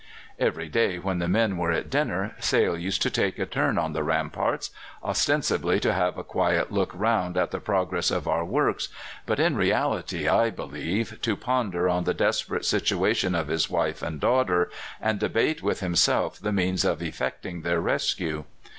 [0.39, 3.93] "Every day when the men were at dinner Sale used to take a turn on
[3.93, 4.71] the ramparts,
[5.03, 8.89] ostensibly to have a quiet look round at the progress of our works,
[9.27, 14.19] but in reality, I believe, to ponder on the desperate situation of his wife and
[14.19, 18.45] daughter, and debate with himself the means of effecting their rescue.